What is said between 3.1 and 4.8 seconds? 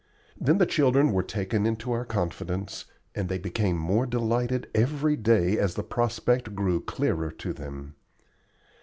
and they became more delighted